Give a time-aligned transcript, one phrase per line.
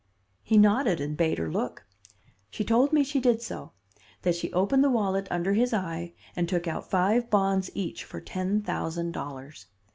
[0.41, 1.85] "He nodded and bade her look.
[2.49, 3.71] She told me she did so;
[4.23, 8.19] that she opened the wallet under his eye and took out five bonds each for
[8.19, 9.67] ten thousand dollars.